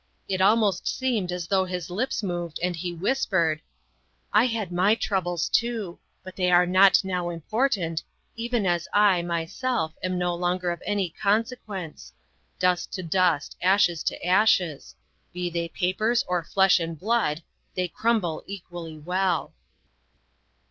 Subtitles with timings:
[0.27, 3.61] It almost seemed as though his lips moved and he whispered:"
[4.33, 8.01] I had my troubles too, but they are not now impor tant,
[8.35, 12.13] even as I, myself, am no longer of any consequence.
[12.57, 14.95] Dust to dust, ashes to ashes
[15.33, 17.43] be they papers or flesh and blood,
[17.75, 19.53] they crumble equally well."